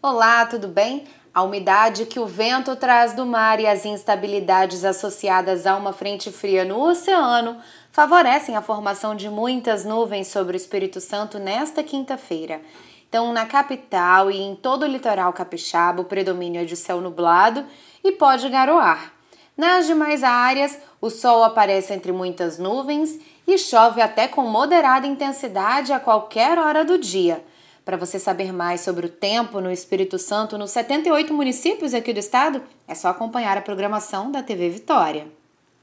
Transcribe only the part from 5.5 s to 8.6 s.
a uma frente fria no oceano favorecem